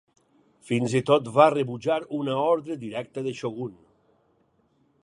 Fins 0.69 0.95
i 0.99 1.01
tot 1.09 1.29
va 1.35 1.47
rebutjar 1.55 1.99
una 2.21 2.39
ordre 2.47 2.79
directa 2.87 3.27
de 3.29 3.37
Shogun. 3.43 3.79